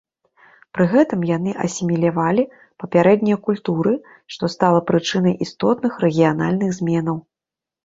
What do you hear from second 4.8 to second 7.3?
прычынай істотных рэгіянальных зменаў.